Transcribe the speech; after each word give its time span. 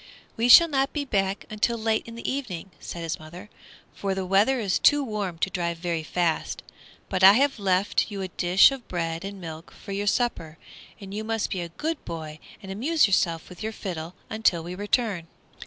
"We 0.35 0.49
shall 0.49 0.67
not 0.67 0.93
be 0.93 1.05
back 1.05 1.45
till 1.61 1.77
late 1.77 2.07
in 2.07 2.15
the 2.15 2.27
evening," 2.27 2.71
said 2.79 3.03
his 3.03 3.19
mother, 3.19 3.51
"for 3.93 4.15
the 4.15 4.25
weather 4.25 4.59
is 4.59 4.79
too 4.79 5.03
warm 5.03 5.37
to 5.37 5.49
drive 5.51 5.77
very 5.77 6.01
fast. 6.01 6.63
But 7.07 7.23
I 7.23 7.33
have 7.33 7.59
left 7.59 8.09
you 8.09 8.23
a 8.23 8.27
dish 8.29 8.71
of 8.71 8.87
bread 8.87 9.23
and 9.23 9.39
milk 9.39 9.69
for 9.69 9.91
your 9.91 10.07
supper, 10.07 10.57
and 10.99 11.13
you 11.13 11.23
must 11.23 11.51
be 11.51 11.61
a 11.61 11.69
good 11.69 12.03
boy 12.03 12.39
and 12.63 12.71
amuse 12.71 13.05
yourself 13.05 13.47
with 13.47 13.61
your 13.61 13.71
fiddle 13.73 14.15
until 14.27 14.63
we 14.63 14.73
return." 14.73 15.27